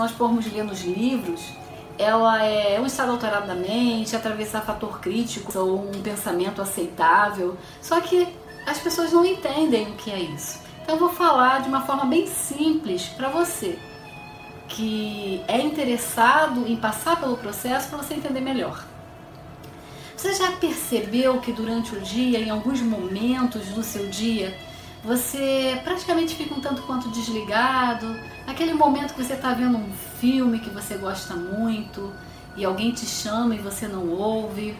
nós 0.00 0.10
formos 0.12 0.50
ler 0.50 0.64
nos 0.64 0.82
livros, 0.82 1.40
ela 1.98 2.42
é 2.42 2.80
um 2.80 2.86
estado 2.86 3.12
alterado 3.12 3.46
da 3.46 3.54
mente, 3.54 4.16
atravessar 4.16 4.62
fator 4.62 5.00
crítico 5.00 5.56
ou 5.58 5.90
um 5.90 6.02
pensamento 6.02 6.62
aceitável. 6.62 7.56
Só 7.82 8.00
que 8.00 8.26
as 8.66 8.78
pessoas 8.78 9.12
não 9.12 9.24
entendem 9.24 9.88
o 9.88 9.92
que 9.92 10.10
é 10.10 10.18
isso. 10.18 10.60
Então 10.82 10.94
eu 10.94 10.98
vou 10.98 11.10
falar 11.10 11.60
de 11.60 11.68
uma 11.68 11.82
forma 11.82 12.06
bem 12.06 12.26
simples 12.26 13.06
para 13.08 13.28
você 13.28 13.78
que 14.68 15.42
é 15.48 15.60
interessado 15.60 16.66
em 16.66 16.76
passar 16.76 17.18
pelo 17.18 17.36
processo 17.36 17.88
para 17.88 17.98
você 17.98 18.14
entender 18.14 18.40
melhor. 18.40 18.84
Você 20.16 20.34
já 20.34 20.52
percebeu 20.52 21.40
que 21.40 21.52
durante 21.52 21.94
o 21.94 22.00
dia, 22.00 22.38
em 22.38 22.50
alguns 22.50 22.80
momentos 22.80 23.66
do 23.68 23.82
seu 23.82 24.06
dia, 24.08 24.56
você 25.02 25.80
praticamente 25.82 26.34
fica 26.34 26.54
um 26.54 26.60
tanto 26.60 26.82
quanto 26.82 27.08
desligado? 27.08 28.18
Aquele 28.46 28.74
momento 28.74 29.14
que 29.14 29.24
você 29.24 29.34
está 29.34 29.54
vendo 29.54 29.78
um 29.78 29.92
filme 30.20 30.58
que 30.58 30.68
você 30.68 30.96
gosta 30.96 31.34
muito 31.34 32.12
e 32.56 32.64
alguém 32.64 32.92
te 32.92 33.06
chama 33.06 33.54
e 33.54 33.58
você 33.58 33.88
não 33.88 34.08
ouve. 34.08 34.76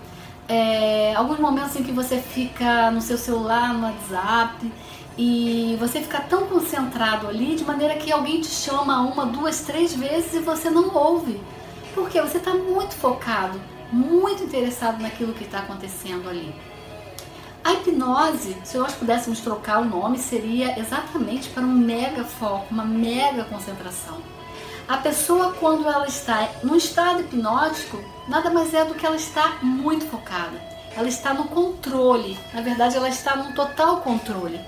É, 0.47 1.15
alguns 1.15 1.39
momentos 1.39 1.77
em 1.77 1.83
que 1.83 1.93
você 1.93 2.19
fica 2.19 2.91
no 2.91 3.01
seu 3.01 3.17
celular, 3.17 3.73
no 3.73 3.87
WhatsApp 3.87 4.71
e 5.17 5.77
você 5.79 6.01
fica 6.01 6.21
tão 6.21 6.47
concentrado 6.47 7.27
ali 7.27 7.55
de 7.55 7.65
maneira 7.65 7.95
que 7.95 8.13
alguém 8.13 8.41
te 8.41 8.49
chama 8.49 9.01
uma, 9.01 9.25
duas, 9.27 9.61
três 9.61 9.95
vezes 9.95 10.35
e 10.35 10.41
você 10.41 10.69
não 10.69 10.95
ouve. 10.95 11.41
Porque 11.95 12.21
você 12.21 12.39
está 12.39 12.53
muito 12.55 12.95
focado, 12.95 13.61
muito 13.93 14.43
interessado 14.43 15.01
naquilo 15.01 15.33
que 15.33 15.45
está 15.45 15.61
acontecendo 15.61 16.29
ali. 16.29 16.55
A 17.63 17.75
hipnose, 17.75 18.57
se 18.65 18.79
nós 18.79 18.95
pudéssemos 18.95 19.41
trocar 19.41 19.81
o 19.81 19.85
nome, 19.85 20.19
seria 20.19 20.79
exatamente 20.79 21.51
para 21.51 21.63
um 21.63 21.73
mega 21.73 22.25
foco, 22.25 22.67
uma 22.71 22.85
mega 22.85 23.45
concentração. 23.45 24.19
A 24.89 24.97
pessoa, 24.97 25.55
quando 25.61 25.87
ela 25.87 26.07
está 26.07 26.49
no 26.65 26.75
estado 26.75 27.21
hipnótico, 27.21 28.03
nada 28.27 28.51
mais 28.51 28.73
é 28.73 28.85
do 28.85 28.95
que 28.95 29.07
ela 29.07 29.17
está 29.17 29.59
muito 29.63 30.07
focada. 30.07 30.61
Ela 30.97 31.09
está 31.09 31.35
no 31.35 31.45
controle, 31.45 32.37
na 32.53 32.63
verdade, 32.63 32.97
ela 32.97 33.09
está 33.09 33.37
num 33.37 33.53
total 33.53 34.01
controle. 34.01 34.61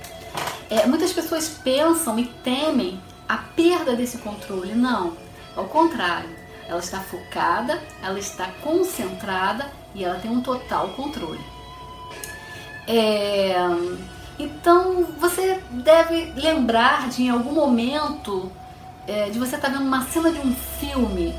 É, 0.70 0.86
muitas 0.86 1.12
pessoas 1.12 1.48
pensam 1.48 2.18
e 2.18 2.26
temem 2.26 3.02
a 3.28 3.38
perda 3.38 3.96
desse 3.96 4.18
controle. 4.18 4.74
Não, 4.74 5.16
ao 5.56 5.64
contrário. 5.64 6.42
Ela 6.68 6.78
está 6.78 7.00
focada, 7.00 7.82
ela 8.02 8.18
está 8.18 8.46
concentrada 8.62 9.70
e 9.94 10.04
ela 10.04 10.18
tem 10.18 10.30
um 10.30 10.40
total 10.40 10.90
controle. 10.90 11.40
É, 12.86 13.54
então 14.38 15.04
você 15.18 15.60
deve 15.70 16.32
lembrar 16.36 17.08
de 17.08 17.24
em 17.24 17.30
algum 17.30 17.52
momento 17.52 18.50
é, 19.06 19.30
de 19.30 19.38
você 19.38 19.56
estar 19.56 19.68
tá 19.68 19.74
vendo 19.76 19.86
uma 19.86 20.02
cena 20.04 20.30
de 20.30 20.38
um 20.38 20.54
filme 20.54 21.34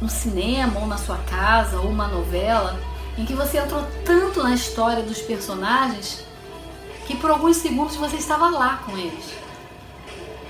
no 0.00 0.08
cinema 0.08 0.80
ou 0.80 0.86
na 0.86 0.96
sua 0.96 1.18
casa 1.18 1.78
ou 1.78 1.88
uma 1.88 2.08
novela 2.08 2.78
em 3.18 3.24
que 3.24 3.34
você 3.34 3.58
entrou 3.58 3.84
tanto 4.04 4.42
na 4.42 4.54
história 4.54 5.02
dos 5.02 5.20
personagens 5.20 6.24
que 7.06 7.16
por 7.16 7.30
alguns 7.30 7.56
segundos 7.56 7.96
você 7.96 8.16
estava 8.16 8.48
lá 8.48 8.82
com 8.86 8.96
eles. 8.96 9.34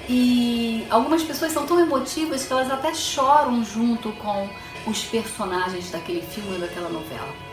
E 0.09 0.87
algumas 0.91 1.23
pessoas 1.23 1.53
são 1.53 1.67
tão 1.67 1.81
emotivas 1.81 2.45
que 2.45 2.53
elas 2.53 2.71
até 2.71 2.93
choram 2.93 3.65
junto 3.65 4.13
com 4.13 4.49
os 4.87 5.05
personagens 5.05 5.91
daquele 5.91 6.21
filme 6.21 6.55
ou 6.55 6.59
daquela 6.59 6.89
novela. 6.89 7.50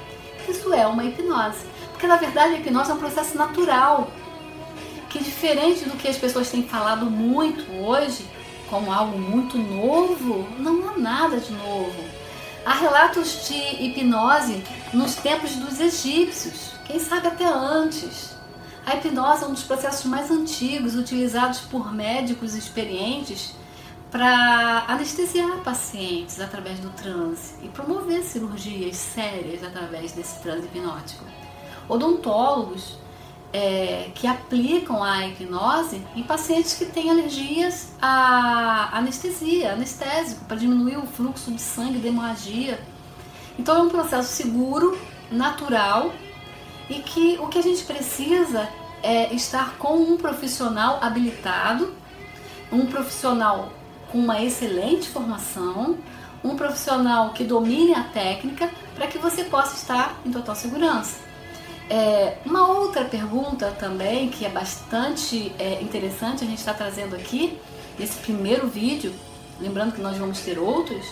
Isso 0.47 0.73
é 0.73 0.85
uma 0.87 1.03
hipnose. 1.03 1.65
Porque 1.91 2.07
na 2.07 2.17
verdade 2.17 2.55
a 2.55 2.59
hipnose 2.59 2.91
é 2.91 2.93
um 2.93 2.99
processo 2.99 3.37
natural. 3.37 4.09
Que 5.09 5.23
diferente 5.23 5.85
do 5.85 5.97
que 5.97 6.07
as 6.07 6.17
pessoas 6.17 6.49
têm 6.49 6.63
falado 6.63 7.05
muito 7.05 7.71
hoje, 7.83 8.25
como 8.69 8.91
algo 8.91 9.17
muito 9.17 9.57
novo, 9.57 10.47
não 10.59 10.89
há 10.89 10.97
nada 10.97 11.37
de 11.37 11.51
novo. 11.51 11.95
Há 12.65 12.73
relatos 12.73 13.47
de 13.47 13.55
hipnose 13.55 14.61
nos 14.93 15.15
tempos 15.15 15.55
dos 15.55 15.79
egípcios, 15.79 16.71
quem 16.85 16.99
sabe 16.99 17.27
até 17.27 17.45
antes. 17.45 18.35
A 18.85 18.95
hipnose 18.95 19.43
é 19.43 19.47
um 19.47 19.53
dos 19.53 19.63
processos 19.63 20.05
mais 20.05 20.29
antigos 20.29 20.95
utilizados 20.95 21.59
por 21.61 21.93
médicos 21.93 22.55
experientes 22.55 23.53
para 24.17 24.85
anestesiar 24.87 25.59
pacientes 25.59 26.41
através 26.41 26.79
do 26.79 26.89
transe 26.89 27.53
e 27.61 27.67
promover 27.67 28.23
cirurgias 28.23 28.95
sérias 28.95 29.63
através 29.63 30.11
desse 30.11 30.41
transe 30.41 30.65
hipnótico. 30.65 31.23
Odontólogos 31.87 32.97
é, 33.53 34.09
que 34.15 34.25
aplicam 34.25 35.03
a 35.03 35.27
hipnose 35.27 36.01
em 36.15 36.23
pacientes 36.23 36.73
que 36.73 36.85
têm 36.85 37.11
alergias 37.11 37.93
à 38.01 38.97
anestesia, 38.97 39.73
anestésico, 39.73 40.45
para 40.45 40.57
diminuir 40.57 40.97
o 40.97 41.05
fluxo 41.05 41.51
de 41.51 41.61
sangue, 41.61 41.99
de 41.99 42.07
hemorragia. 42.07 42.83
Então 43.59 43.75
é 43.77 43.81
um 43.83 43.89
processo 43.89 44.33
seguro, 44.33 44.97
natural 45.29 46.11
e 46.89 46.95
que 47.03 47.37
o 47.39 47.47
que 47.49 47.59
a 47.59 47.63
gente 47.63 47.83
precisa 47.83 48.67
é 49.03 49.31
estar 49.31 49.77
com 49.77 49.95
um 49.95 50.17
profissional 50.17 50.97
habilitado, 51.03 51.93
um 52.71 52.87
profissional 52.87 53.76
com 54.11 54.17
uma 54.17 54.41
excelente 54.41 55.09
formação, 55.09 55.97
um 56.43 56.55
profissional 56.55 57.31
que 57.33 57.43
domine 57.43 57.93
a 57.93 58.03
técnica 58.03 58.69
para 58.95 59.07
que 59.07 59.17
você 59.17 59.43
possa 59.43 59.75
estar 59.75 60.19
em 60.25 60.31
total 60.31 60.55
segurança. 60.55 61.17
É, 61.89 62.37
uma 62.45 62.67
outra 62.67 63.05
pergunta 63.05 63.71
também 63.79 64.29
que 64.29 64.45
é 64.45 64.49
bastante 64.49 65.53
é, 65.57 65.81
interessante 65.81 66.43
a 66.43 66.47
gente 66.47 66.59
está 66.59 66.73
trazendo 66.73 67.15
aqui 67.15 67.57
nesse 67.97 68.17
primeiro 68.19 68.67
vídeo, 68.67 69.13
lembrando 69.59 69.93
que 69.93 70.01
nós 70.01 70.17
vamos 70.17 70.41
ter 70.41 70.59
outros, 70.59 71.05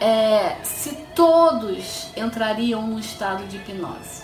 é 0.00 0.56
se 0.62 0.94
todos 1.14 2.08
entrariam 2.16 2.86
no 2.86 2.98
estado 2.98 3.46
de 3.46 3.56
hipnose. 3.56 4.22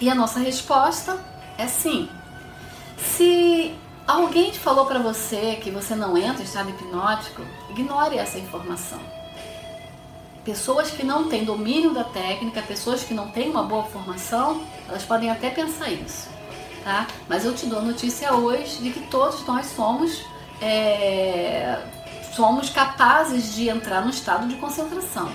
E 0.00 0.08
a 0.08 0.14
nossa 0.14 0.38
resposta 0.38 1.18
é 1.58 1.66
sim. 1.66 2.08
Se 2.96 3.74
alguém 4.06 4.52
falou 4.52 4.86
para 4.86 4.98
você 4.98 5.58
que 5.62 5.70
você 5.70 5.94
não 5.94 6.16
entra 6.16 6.42
em 6.42 6.44
estado 6.44 6.70
hipnótico, 6.70 7.42
ignore 7.70 8.18
essa 8.18 8.38
informação. 8.38 9.00
Pessoas 10.44 10.90
que 10.90 11.04
não 11.04 11.28
têm 11.28 11.44
domínio 11.44 11.92
da 11.92 12.04
técnica, 12.04 12.62
pessoas 12.62 13.02
que 13.02 13.12
não 13.12 13.28
têm 13.28 13.50
uma 13.50 13.64
boa 13.64 13.82
formação, 13.84 14.62
elas 14.88 15.02
podem 15.02 15.30
até 15.30 15.50
pensar 15.50 15.90
isso, 15.90 16.28
tá? 16.84 17.06
Mas 17.28 17.44
eu 17.44 17.54
te 17.54 17.66
dou 17.66 17.82
notícia 17.82 18.32
hoje 18.32 18.80
de 18.80 18.90
que 18.90 19.00
todos 19.08 19.44
nós 19.44 19.66
somos 19.66 20.24
é, 20.60 21.82
somos 22.36 22.70
capazes 22.70 23.54
de 23.54 23.68
entrar 23.68 24.02
no 24.02 24.10
estado 24.10 24.46
de 24.46 24.56
concentração. 24.56 25.30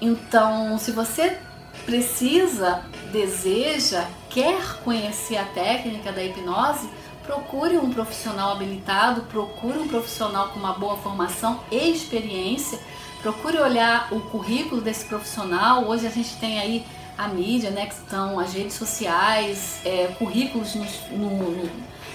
Então, 0.00 0.78
se 0.78 0.92
você 0.92 1.38
precisa, 1.84 2.84
deseja, 3.12 4.04
quer 4.30 4.80
conhecer 4.84 5.36
a 5.36 5.44
técnica 5.44 6.12
da 6.12 6.22
hipnose, 6.22 6.88
procure 7.26 7.76
um 7.76 7.92
profissional 7.92 8.52
habilitado, 8.52 9.22
procure 9.22 9.78
um 9.78 9.88
profissional 9.88 10.48
com 10.48 10.60
uma 10.60 10.72
boa 10.72 10.96
formação 10.96 11.60
e 11.70 11.90
experiência, 11.90 12.78
procure 13.20 13.58
olhar 13.58 14.08
o 14.12 14.20
currículo 14.20 14.80
desse 14.80 15.04
profissional. 15.06 15.84
Hoje 15.86 16.06
a 16.06 16.10
gente 16.10 16.36
tem 16.36 16.60
aí 16.60 16.86
a 17.18 17.26
mídia, 17.28 17.70
né, 17.70 17.86
que 17.86 17.94
estão 17.94 18.38
as 18.38 18.52
redes 18.52 18.74
sociais, 18.74 19.80
é, 19.84 20.14
currículos 20.18 20.74
no, 20.74 20.84
no, 21.18 21.70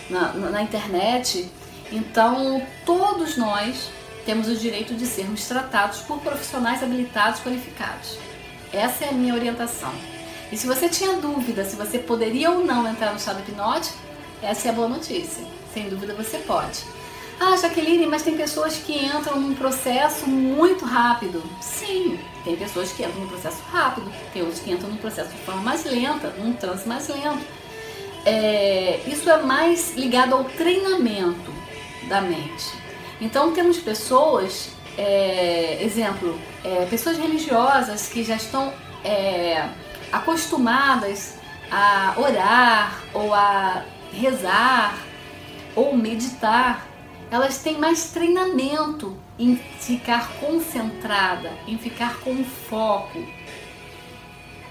na, 0.10 0.34
na 0.34 0.62
internet. 0.62 1.50
Então, 1.92 2.66
todos 2.86 3.36
nós 3.36 3.90
temos 4.26 4.48
o 4.48 4.56
direito 4.56 4.94
de 4.94 5.06
sermos 5.06 5.46
tratados 5.46 6.00
por 6.02 6.20
profissionais 6.20 6.82
habilitados 6.82 7.42
qualificados. 7.42 8.18
Essa 8.72 9.06
é 9.06 9.10
a 9.10 9.12
minha 9.12 9.34
orientação. 9.34 9.92
E 10.52 10.58
se 10.58 10.68
você 10.68 10.88
tinha 10.88 11.14
dúvida 11.18 11.66
se 11.66 11.76
você 11.76 11.98
poderia 11.98 12.52
ou 12.52 12.64
não 12.64 12.88
entrar 12.88 13.12
no 13.12 13.18
estado 13.18 13.40
hipnótico, 13.40 14.11
essa 14.42 14.68
é 14.68 14.72
a 14.72 14.74
boa 14.74 14.88
notícia. 14.88 15.44
Sem 15.74 15.90
dúvida 15.90 16.14
você 16.14 16.38
pode. 16.40 16.84
Ah, 17.40 17.58
Jaqueline, 17.58 18.06
mas 18.06 18.22
tem 18.22 18.38
pessoas 18.38 18.76
que 18.78 19.06
entram 19.06 19.40
num 19.40 19.56
processo 19.56 20.30
muito 20.30 20.86
rápido. 20.86 21.42
Sim, 21.60 22.20
tem 22.44 22.56
pessoas 22.56 22.92
que 22.92 23.04
entram 23.04 23.22
num 23.22 23.28
processo 23.28 23.62
rápido, 23.72 24.12
tem 24.32 24.44
outros 24.44 24.62
que 24.62 24.72
entram 24.72 24.90
num 24.90 24.98
processo 24.98 25.32
de 25.32 25.38
forma 25.40 25.62
mais 25.62 25.84
lenta, 25.84 26.30
num 26.38 26.54
trânsito 26.54 26.88
mais 26.88 27.08
lento. 27.08 27.44
É, 28.26 29.00
isso 29.08 29.28
é 29.30 29.42
mais 29.42 29.96
ligado 29.96 30.36
ao 30.36 30.44
treinamento 30.44 31.52
da 32.08 32.22
mente. 32.22 32.74
Então 33.20 33.52
temos 33.54 33.78
pessoas 33.78 34.70
é, 34.98 35.84
exemplo, 35.84 36.40
é, 36.64 36.86
pessoas 36.86 37.18
religiosas 37.18 38.08
que 38.08 38.24
já 38.24 38.36
estão 38.36 38.72
é, 39.04 39.68
acostumadas 40.12 41.36
a 41.72 42.14
orar 42.18 43.02
ou 43.14 43.34
a 43.34 43.84
rezar 44.12 44.98
ou 45.76 45.96
meditar, 45.96 46.88
elas 47.30 47.60
têm 47.60 47.78
mais 47.78 48.12
treinamento 48.12 49.18
em 49.40 49.56
ficar 49.56 50.30
concentrada, 50.34 51.52
em 51.68 51.78
ficar 51.78 52.20
com 52.20 52.44
foco. 52.44 53.26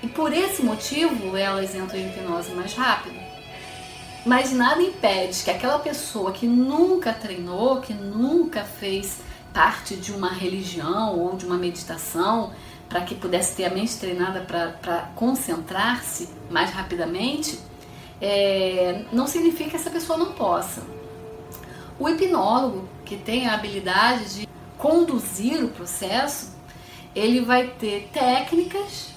E 0.03 0.09
por 0.09 0.33
esse 0.33 0.63
motivo 0.63 1.37
elas 1.37 1.75
entram 1.75 1.99
em 1.99 2.09
hipnose 2.09 2.53
mais 2.53 2.75
rápido. 2.75 3.19
Mas 4.25 4.53
nada 4.53 4.83
impede 4.83 5.43
que 5.43 5.51
aquela 5.51 5.79
pessoa 5.79 6.33
que 6.33 6.47
nunca 6.47 7.13
treinou, 7.13 7.81
que 7.81 7.95
nunca 7.95 8.65
fez 8.65 9.21
parte 9.53 9.97
de 9.97 10.13
uma 10.13 10.31
religião 10.31 11.19
ou 11.19 11.37
de 11.37 11.47
uma 11.47 11.57
meditação 11.57 12.53
para 12.89 13.01
que 13.03 13.15
pudesse 13.15 13.57
ter 13.57 13.65
a 13.65 13.71
mente 13.71 13.97
treinada 13.97 14.41
para 14.41 15.11
concentrar-se 15.15 16.29
mais 16.51 16.71
rapidamente, 16.71 17.59
é, 18.20 19.05
não 19.12 19.26
significa 19.26 19.70
que 19.70 19.76
essa 19.76 19.90
pessoa 19.90 20.19
não 20.19 20.32
possa. 20.32 20.82
O 21.99 22.08
hipnólogo, 22.08 22.88
que 23.05 23.17
tem 23.17 23.49
a 23.49 23.55
habilidade 23.55 24.40
de 24.40 24.49
conduzir 24.78 25.64
o 25.64 25.69
processo, 25.69 26.56
ele 27.14 27.40
vai 27.40 27.69
ter 27.69 28.08
técnicas 28.12 29.11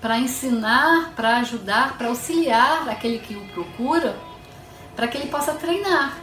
para 0.00 0.18
ensinar, 0.18 1.12
para 1.14 1.38
ajudar, 1.38 1.98
para 1.98 2.08
auxiliar 2.08 2.88
aquele 2.88 3.18
que 3.18 3.34
o 3.34 3.44
procura, 3.48 4.16
para 4.96 5.06
que 5.08 5.18
ele 5.18 5.28
possa 5.28 5.52
treinar. 5.52 6.18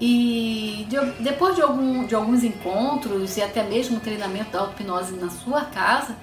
E 0.00 0.86
de, 0.88 0.96
depois 1.22 1.54
de, 1.54 1.62
algum, 1.62 2.04
de 2.04 2.14
alguns 2.14 2.44
encontros 2.44 3.36
e 3.36 3.42
até 3.42 3.62
mesmo 3.62 4.00
treinamento 4.00 4.50
da 4.50 4.60
auto-hipnose 4.60 5.14
na 5.14 5.30
sua 5.30 5.64
casa, 5.66 6.16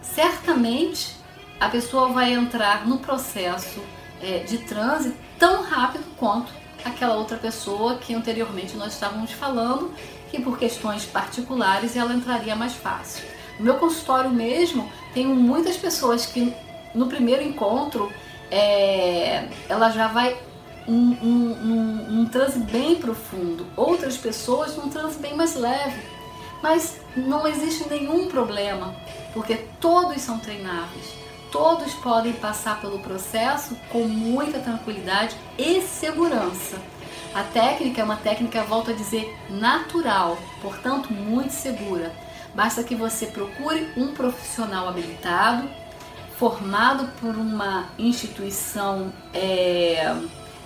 certamente 0.00 1.16
a 1.58 1.68
pessoa 1.68 2.08
vai 2.08 2.32
entrar 2.32 2.86
no 2.86 2.98
processo 2.98 3.80
é, 4.22 4.38
de 4.40 4.58
transe 4.58 5.14
tão 5.38 5.62
rápido 5.62 6.04
quanto 6.16 6.52
aquela 6.84 7.14
outra 7.16 7.36
pessoa 7.36 7.96
que 7.96 8.14
anteriormente 8.14 8.76
nós 8.76 8.92
estávamos 8.94 9.32
falando, 9.32 9.92
que 10.30 10.40
por 10.40 10.58
questões 10.58 11.04
particulares 11.04 11.96
ela 11.96 12.14
entraria 12.14 12.56
mais 12.56 12.74
fácil. 12.74 13.24
No 13.58 13.64
meu 13.64 13.74
consultório 13.74 14.30
mesmo, 14.30 14.90
tenho 15.12 15.34
muitas 15.34 15.76
pessoas 15.76 16.26
que 16.26 16.54
no 16.94 17.06
primeiro 17.06 17.42
encontro 17.42 18.10
é, 18.50 19.48
ela 19.68 19.90
já 19.90 20.08
vai 20.08 20.36
um, 20.86 20.94
um, 20.94 21.52
um, 21.52 22.20
um 22.20 22.26
transe 22.26 22.58
bem 22.58 22.96
profundo, 22.96 23.66
outras 23.76 24.16
pessoas 24.16 24.76
num 24.76 24.88
transe 24.88 25.18
bem 25.18 25.36
mais 25.36 25.54
leve. 25.54 26.00
Mas 26.62 27.00
não 27.16 27.46
existe 27.46 27.88
nenhum 27.88 28.28
problema, 28.28 28.94
porque 29.34 29.56
todos 29.80 30.20
são 30.22 30.38
treináveis. 30.38 31.12
Todos 31.52 31.92
podem 31.92 32.32
passar 32.32 32.80
pelo 32.80 32.98
processo 33.00 33.76
com 33.90 34.04
muita 34.04 34.58
tranquilidade 34.58 35.36
e 35.58 35.82
segurança. 35.82 36.80
A 37.34 37.42
técnica 37.42 38.00
é 38.00 38.04
uma 38.04 38.16
técnica, 38.16 38.62
volto 38.62 38.90
a 38.90 38.94
dizer, 38.94 39.38
natural, 39.50 40.38
portanto, 40.62 41.12
muito 41.12 41.52
segura. 41.52 42.10
Basta 42.54 42.82
que 42.82 42.94
você 42.94 43.26
procure 43.26 43.86
um 43.98 44.14
profissional 44.14 44.88
habilitado, 44.88 45.68
formado 46.38 47.08
por 47.20 47.36
uma 47.36 47.90
instituição 47.98 49.12
é, 49.34 50.16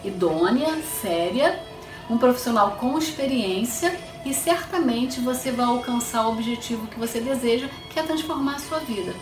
idônea, 0.05 0.81
séria, 1.03 1.61
um 2.09 2.17
profissional 2.17 2.77
com 2.79 2.97
experiência 2.97 3.99
e 4.25 4.33
certamente 4.33 5.19
você 5.19 5.51
vai 5.51 5.67
alcançar 5.67 6.29
o 6.29 6.33
objetivo 6.33 6.87
que 6.87 6.99
você 6.99 7.21
deseja, 7.21 7.69
que 7.91 7.99
é 7.99 8.05
transformar 8.05 8.55
a 8.55 8.61
sua 8.61 8.79
vida. 8.79 9.13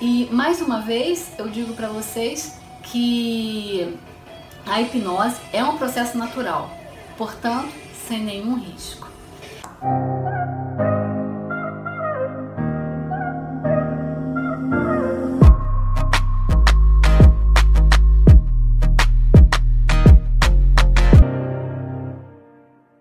E 0.00 0.28
mais 0.32 0.60
uma 0.60 0.80
vez 0.80 1.32
eu 1.38 1.48
digo 1.48 1.74
para 1.74 1.88
vocês 1.88 2.58
que 2.82 3.96
a 4.66 4.80
hipnose 4.80 5.36
é 5.52 5.62
um 5.64 5.76
processo 5.76 6.16
natural, 6.18 6.70
portanto, 7.16 7.72
sem 8.06 8.22
nenhum 8.22 8.58
risco. 8.58 9.08